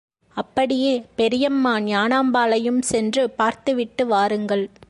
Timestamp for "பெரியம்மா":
1.15-1.77